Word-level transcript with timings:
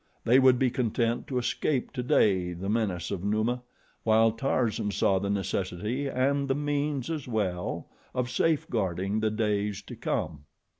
They 0.23 0.39
would 0.39 0.57
be 0.57 0.71
content 0.71 1.27
to 1.27 1.37
escape 1.37 1.93
today 1.93 2.53
the 2.53 2.69
menace 2.71 3.11
of 3.11 3.23
Numa, 3.23 3.61
while 4.03 4.31
Tarzan 4.31 4.89
saw 4.89 5.19
the 5.19 5.29
necessity, 5.29 6.07
and 6.07 6.47
the 6.47 6.55
means 6.55 7.11
as 7.11 7.27
well, 7.27 7.87
of 8.15 8.27
safeguarding 8.27 9.19
the 9.19 9.29
days 9.29 9.79
to 9.83 9.95
come. 9.95 10.45